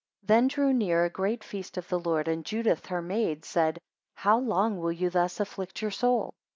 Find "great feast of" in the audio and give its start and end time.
1.11-1.87